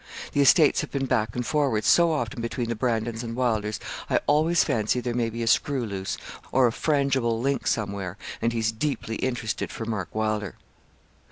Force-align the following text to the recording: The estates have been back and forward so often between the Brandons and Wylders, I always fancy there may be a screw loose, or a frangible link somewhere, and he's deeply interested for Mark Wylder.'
The 0.31 0.41
estates 0.41 0.81
have 0.81 0.89
been 0.89 1.05
back 1.05 1.35
and 1.35 1.45
forward 1.45 1.83
so 1.85 2.11
often 2.11 2.41
between 2.41 2.69
the 2.69 2.75
Brandons 2.75 3.21
and 3.21 3.35
Wylders, 3.35 3.79
I 4.09 4.19
always 4.25 4.63
fancy 4.63 4.99
there 4.99 5.13
may 5.13 5.29
be 5.29 5.43
a 5.43 5.47
screw 5.47 5.85
loose, 5.85 6.17
or 6.51 6.65
a 6.65 6.71
frangible 6.71 7.39
link 7.39 7.67
somewhere, 7.67 8.17
and 8.41 8.51
he's 8.51 8.71
deeply 8.71 9.17
interested 9.17 9.69
for 9.71 9.85
Mark 9.85 10.09
Wylder.' 10.15 10.55